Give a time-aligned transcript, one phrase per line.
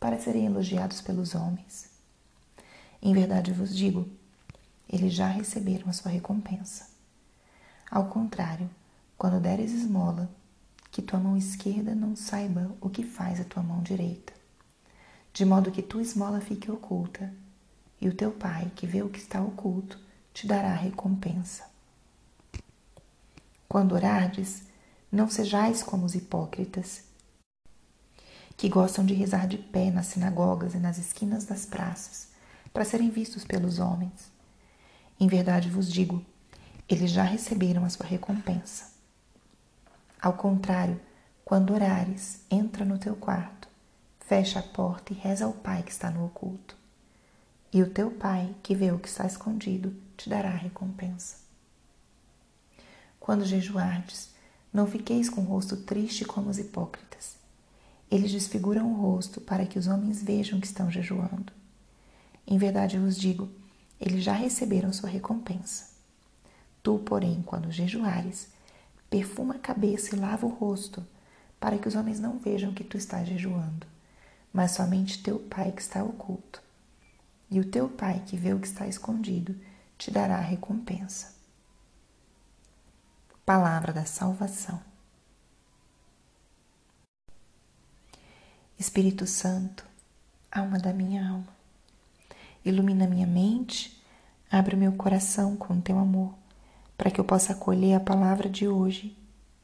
[0.00, 1.90] para serem elogiados pelos homens.
[3.02, 4.08] Em verdade vos digo,
[4.88, 6.88] eles já receberam a sua recompensa.
[7.90, 8.68] Ao contrário,
[9.18, 10.28] quando deres esmola,
[10.90, 14.32] que tua mão esquerda não saiba o que faz a tua mão direita,
[15.32, 17.32] de modo que tua esmola fique oculta,
[18.00, 19.98] e o teu pai, que vê o que está oculto,
[20.32, 21.64] te dará a recompensa.
[23.68, 24.62] Quando orardes,
[25.12, 27.04] não sejais como os hipócritas,
[28.60, 32.28] que gostam de rezar de pé nas sinagogas e nas esquinas das praças,
[32.74, 34.30] para serem vistos pelos homens.
[35.18, 36.22] Em verdade vos digo,
[36.86, 38.92] eles já receberam a sua recompensa.
[40.20, 41.00] Ao contrário,
[41.42, 43.66] quando orares, entra no teu quarto,
[44.18, 46.76] fecha a porta e reza ao Pai que está no oculto.
[47.72, 51.36] E o teu Pai, que vê o que está escondido, te dará a recompensa.
[53.18, 54.34] Quando jejuardes,
[54.70, 57.39] não fiqueis com o rosto triste como os hipócritas
[58.10, 61.52] eles desfiguram o rosto para que os homens vejam que estão jejuando.
[62.46, 63.48] Em verdade vos digo,
[64.00, 65.90] eles já receberam sua recompensa.
[66.82, 68.48] Tu, porém, quando jejuares,
[69.08, 71.06] perfuma a cabeça e lava o rosto,
[71.60, 73.86] para que os homens não vejam que tu estás jejuando,
[74.52, 76.62] mas somente teu Pai que está oculto.
[77.50, 79.54] E o teu Pai que vê o que está escondido
[79.98, 81.34] te dará a recompensa.
[83.44, 84.89] Palavra da salvação.
[88.80, 89.84] Espírito Santo,
[90.50, 91.54] alma da minha alma,
[92.64, 94.02] ilumina minha mente,
[94.50, 96.32] abre meu coração com teu amor,
[96.96, 99.14] para que eu possa acolher a palavra de hoje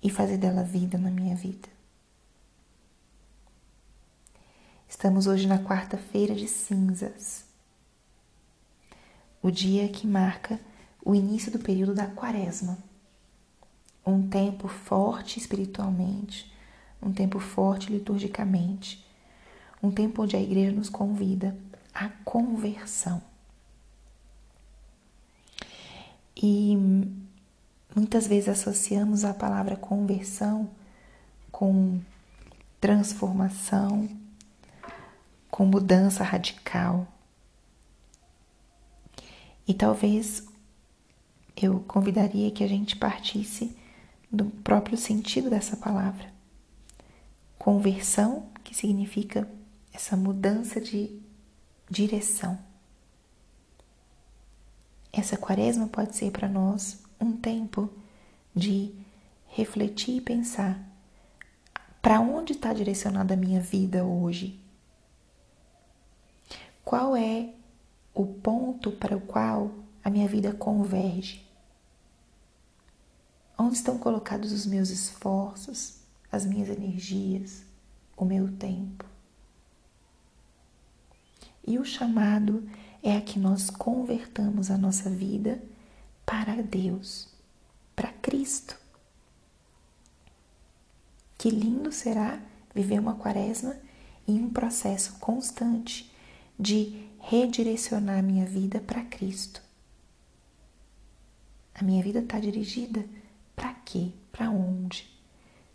[0.00, 1.68] e fazer dela vida na minha vida.
[4.88, 7.44] Estamos hoje na quarta-feira de cinzas,
[9.42, 10.60] o dia que marca
[11.04, 12.78] o início do período da quaresma,
[14.06, 16.59] um tempo forte espiritualmente
[17.02, 19.04] um tempo forte liturgicamente,
[19.82, 21.56] um tempo onde a igreja nos convida
[21.94, 23.22] à conversão.
[26.36, 26.76] E
[27.94, 30.70] muitas vezes associamos a palavra conversão
[31.50, 32.00] com
[32.80, 34.08] transformação,
[35.50, 37.06] com mudança radical.
[39.66, 40.46] E talvez
[41.56, 43.76] eu convidaria que a gente partisse
[44.32, 46.29] do próprio sentido dessa palavra
[47.60, 49.46] conversão, que significa
[49.92, 51.20] essa mudança de
[51.90, 52.58] direção.
[55.12, 57.92] Essa quaresma pode ser para nós um tempo
[58.56, 58.94] de
[59.46, 60.82] refletir e pensar
[62.00, 64.58] para onde está direcionada a minha vida hoje?
[66.82, 67.52] Qual é
[68.14, 69.70] o ponto para o qual
[70.02, 71.46] a minha vida converge?
[73.58, 75.99] Onde estão colocados os meus esforços?
[76.30, 77.64] As minhas energias,
[78.16, 79.04] o meu tempo.
[81.66, 82.68] E o chamado
[83.02, 85.62] é a que nós convertamos a nossa vida
[86.24, 87.28] para Deus,
[87.94, 88.78] para Cristo.
[91.38, 92.40] Que lindo será
[92.74, 93.76] viver uma quaresma
[94.26, 96.10] em um processo constante
[96.58, 99.62] de redirecionar minha vida para Cristo.
[101.74, 103.04] A minha vida está dirigida
[103.56, 104.12] para quê?
[104.30, 105.19] Para onde?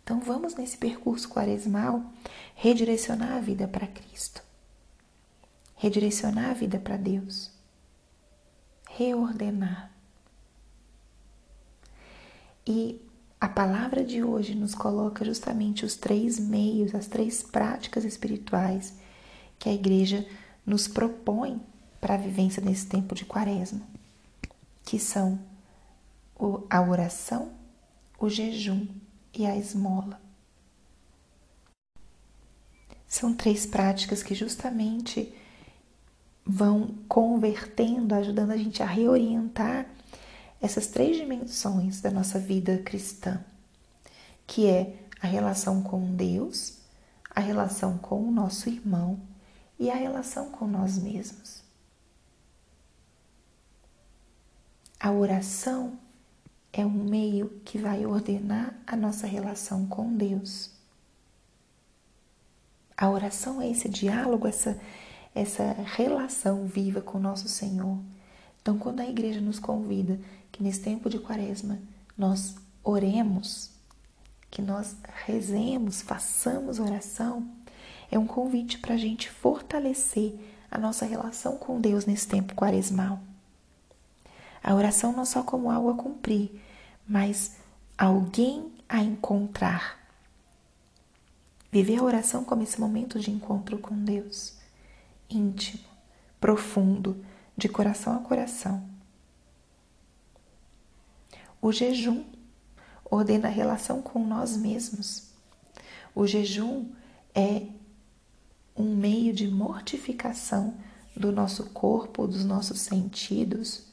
[0.06, 2.00] Então vamos nesse percurso quaresmal
[2.54, 4.40] redirecionar a vida para Cristo,
[5.74, 7.50] redirecionar a vida para Deus,
[8.88, 9.90] reordenar.
[12.64, 13.04] E
[13.40, 18.94] a palavra de hoje nos coloca justamente os três meios, as três práticas espirituais
[19.58, 20.24] que a igreja
[20.64, 21.60] nos propõe
[22.00, 23.82] para a vivência nesse tempo de quaresma,
[24.84, 25.36] que são
[26.70, 27.50] a oração,
[28.20, 28.86] o jejum
[29.36, 30.20] e a esmola.
[33.06, 35.32] São três práticas que justamente
[36.44, 39.86] vão convertendo, ajudando a gente a reorientar
[40.60, 43.44] essas três dimensões da nossa vida cristã,
[44.46, 46.78] que é a relação com Deus,
[47.30, 49.20] a relação com o nosso irmão
[49.78, 51.62] e a relação com nós mesmos.
[54.98, 55.98] A oração
[56.76, 60.70] é um meio que vai ordenar a nossa relação com Deus.
[62.94, 64.78] A oração é esse diálogo, essa,
[65.34, 67.98] essa relação viva com o nosso Senhor.
[68.60, 70.20] Então, quando a igreja nos convida
[70.52, 71.78] que nesse tempo de quaresma
[72.16, 73.70] nós oremos,
[74.50, 77.48] que nós rezemos, façamos oração,
[78.10, 80.38] é um convite para a gente fortalecer
[80.70, 83.18] a nossa relação com Deus nesse tempo quaresmal.
[84.62, 86.65] A oração não só como algo a cumprir,
[87.06, 87.56] mas
[87.96, 90.04] alguém a encontrar.
[91.70, 94.54] Viver a oração como esse momento de encontro com Deus,
[95.28, 95.84] íntimo,
[96.40, 97.24] profundo,
[97.56, 98.88] de coração a coração.
[101.60, 102.24] O jejum
[103.04, 105.30] ordena a relação com nós mesmos.
[106.14, 106.90] O jejum
[107.34, 107.66] é
[108.76, 110.74] um meio de mortificação
[111.16, 113.86] do nosso corpo, dos nossos sentidos,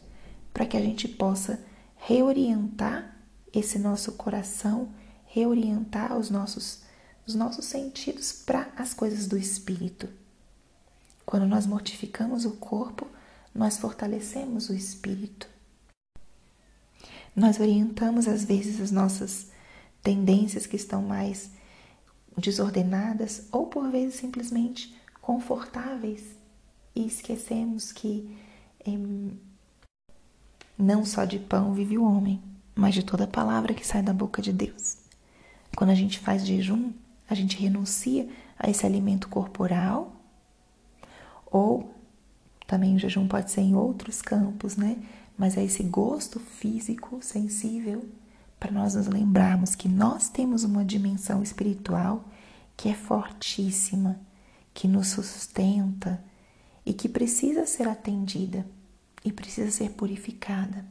[0.54, 1.60] para que a gente possa
[2.05, 3.17] reorientar
[3.53, 4.94] esse nosso coração,
[5.25, 6.81] reorientar os nossos,
[7.25, 10.09] os nossos sentidos para as coisas do espírito.
[11.25, 13.07] Quando nós mortificamos o corpo,
[13.55, 15.47] nós fortalecemos o espírito.
[17.33, 19.47] Nós orientamos às vezes as nossas
[20.01, 21.51] tendências que estão mais
[22.38, 26.35] desordenadas ou por vezes simplesmente confortáveis
[26.94, 28.38] e esquecemos que
[30.78, 32.42] não só de pão vive o homem,
[32.75, 34.98] mas de toda palavra que sai da boca de Deus.
[35.75, 36.92] Quando a gente faz jejum,
[37.30, 38.28] a gente renuncia
[38.58, 40.16] a esse alimento corporal,
[41.46, 41.94] ou
[42.68, 44.98] também o jejum pode ser em outros campos, né?
[45.38, 48.08] Mas é esse gosto físico sensível
[48.60, 52.24] para nós nos lembrarmos que nós temos uma dimensão espiritual
[52.78, 54.20] que é fortíssima,
[54.74, 56.24] que nos sustenta
[56.86, 58.66] e que precisa ser atendida
[59.24, 60.86] e precisa ser purificada.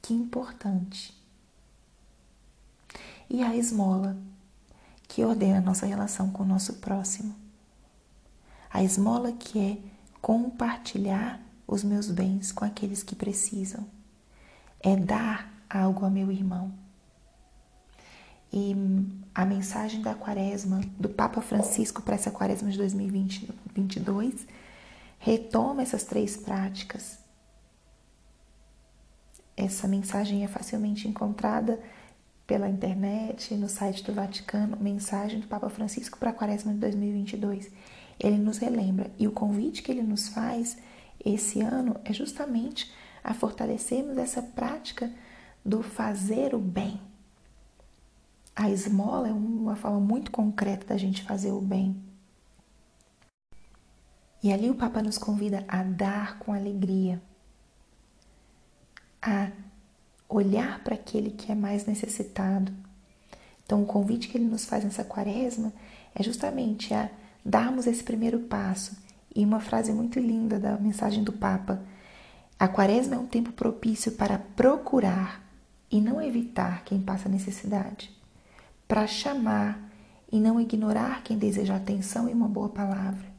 [0.00, 1.14] Que importante.
[3.28, 4.16] E a esmola,
[5.08, 7.34] que ordena a nossa relação com o nosso próximo.
[8.70, 9.78] A esmola que é
[10.20, 13.86] compartilhar os meus bens com aqueles que precisam.
[14.80, 16.72] É dar algo ao meu irmão.
[18.52, 18.74] E
[19.34, 24.46] a mensagem da quaresma, do Papa Francisco para essa quaresma de 2022,
[25.22, 27.20] retoma essas três práticas.
[29.56, 31.78] Essa mensagem é facilmente encontrada
[32.44, 37.70] pela internet, no site do Vaticano, mensagem do Papa Francisco para a quaresma de 2022.
[38.18, 40.76] Ele nos relembra e o convite que ele nos faz
[41.24, 42.92] esse ano é justamente
[43.22, 45.08] a fortalecermos essa prática
[45.64, 47.00] do fazer o bem.
[48.56, 52.11] A esmola é uma forma muito concreta da gente fazer o bem.
[54.42, 57.22] E ali o Papa nos convida a dar com alegria,
[59.22, 59.52] a
[60.28, 62.72] olhar para aquele que é mais necessitado.
[63.64, 65.72] Então, o convite que ele nos faz nessa quaresma
[66.12, 67.08] é justamente a
[67.44, 68.96] darmos esse primeiro passo.
[69.34, 71.80] E uma frase muito linda da mensagem do Papa:
[72.58, 75.40] a quaresma é um tempo propício para procurar
[75.88, 78.10] e não evitar quem passa necessidade,
[78.88, 79.88] para chamar
[80.32, 83.31] e não ignorar quem deseja atenção e uma boa palavra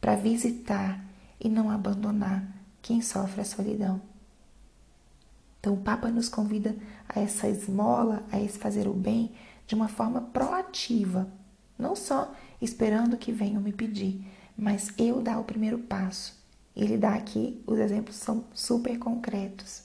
[0.00, 1.04] para visitar
[1.38, 2.42] e não abandonar
[2.80, 4.00] quem sofre a solidão.
[5.58, 6.74] Então, o Papa nos convida
[7.08, 9.32] a essa esmola, a esse fazer o bem
[9.66, 11.30] de uma forma proativa,
[11.78, 14.24] não só esperando que venham me pedir,
[14.56, 16.38] mas eu dar o primeiro passo.
[16.74, 19.82] Ele dá aqui, os exemplos são super concretos.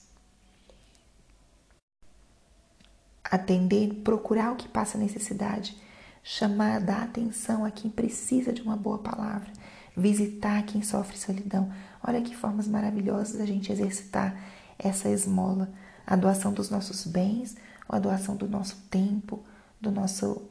[3.24, 5.76] Atender, procurar o que passa necessidade,
[6.22, 9.50] chamar, dar atenção a quem precisa de uma boa palavra,
[9.96, 11.72] visitar quem sofre solidão.
[12.06, 14.36] Olha que formas maravilhosas da gente exercitar
[14.78, 15.70] essa esmola,
[16.06, 17.56] a doação dos nossos bens,
[17.88, 19.42] a doação do nosso tempo,
[19.80, 20.42] do nosso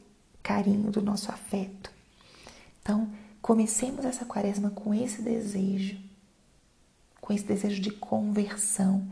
[0.42, 1.90] carinho, do nosso afeto.
[2.82, 3.08] Então,
[3.40, 5.98] comecemos essa quaresma com esse desejo,
[7.20, 9.06] com esse desejo de conversão,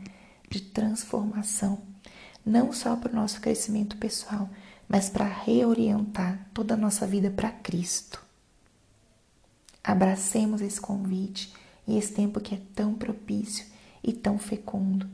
[0.51, 1.83] de transformação,
[2.45, 4.49] não só para o nosso crescimento pessoal,
[4.89, 8.24] mas para reorientar toda a nossa vida para Cristo.
[9.87, 11.53] Abracemos esse convite
[11.87, 13.67] e esse tempo que é tão propício
[14.03, 15.07] e tão fecundo.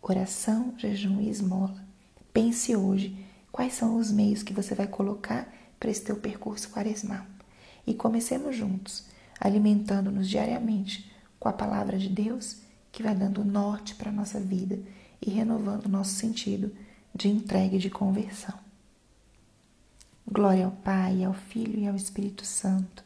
[0.00, 1.84] Oração, jejum e esmola.
[2.32, 3.14] Pense hoje
[3.52, 7.26] quais são os meios que você vai colocar para esse teu percurso quaresmal.
[7.86, 9.04] E comecemos juntos,
[9.38, 14.80] alimentando-nos diariamente com a palavra de Deus, que vai dando norte para a nossa vida
[15.20, 16.74] e renovando o nosso sentido
[17.14, 18.58] de entrega e de conversão.
[20.26, 23.05] Glória ao Pai, ao Filho e ao Espírito Santo